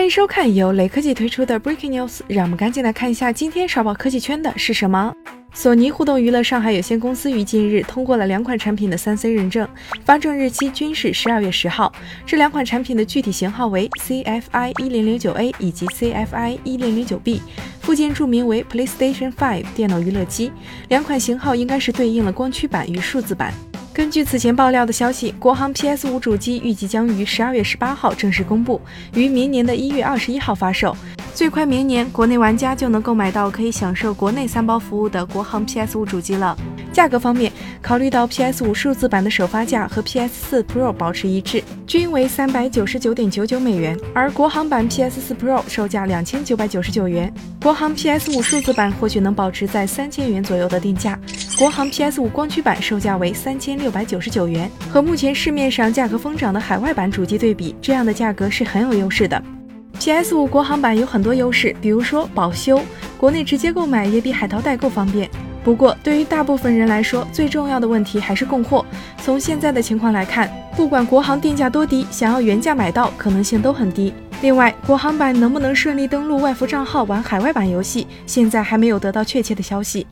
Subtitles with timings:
[0.00, 5.14] 欢迎收看由雷科技推出的 Breaking News，让我们赶紧来看一下今天刷爆科技圈的是什么。
[5.52, 9.68] 索尼互动娱乐上海有限公司于近日通过了两款产品的三 C 认证，
[10.06, 11.92] 发证日期均是十二月十号。
[12.24, 17.42] 这两款产品的具体型号为 CFI 一零零九 A 以及 CFI 一零零九 B，
[17.82, 20.50] 附件注明为 PlayStation Five 电脑娱乐机。
[20.88, 23.52] 两款型号应该是对应了光驱版与数字版。
[23.92, 28.80] 根据此前爆料的消息，国行 PS 五主机预计将于十二月十八号正式公布，
[29.14, 30.96] 于明年的一月二十一号发售。
[31.34, 36.56] 最快明年，国内玩家就能购买到可以享受国内三包服务的国行 PS 五主机了。
[36.92, 47.32] 价格方面，考虑到 PS 五数字版的首发价和 PS 四 Pro 保持一致，均为三百九十九点九九美元，而国行版 PS 四 Pro 售价两千九百九十九元。
[47.60, 51.18] 国行 PS 五数字版或许能保持在三千元左右的定价。
[51.60, 59.42] 国行 PS 五光驱版售价为三千六百九十九元，和目前市面上价格疯涨的海外版主机对比，这样的价格是很有优势的。
[59.98, 62.80] PS 五国行版有很多优势，比如说保修，
[63.18, 65.28] 国内直接购买也比海淘代购方便。
[65.62, 68.82] 不过，对于大部分人来说，最重要的问题还是供货。
[69.22, 74.14] 从现在的情况来看，不管国行定价多低，想要原价买到可能性都很低。
[74.40, 80.06] 另外，国行版能不能顺利登录外服账号玩海外版游戏，现在还没有得到确切的消息。